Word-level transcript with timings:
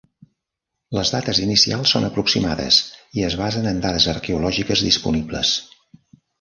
Les 0.97 1.11
dates 1.15 1.41
inicials 1.43 1.93
són 1.97 2.07
aproximades 2.07 2.81
i 3.21 3.27
es 3.29 3.37
basen 3.45 3.71
en 3.75 3.85
dades 3.87 4.11
arqueològiques 4.17 4.85
disponibles. 4.91 5.57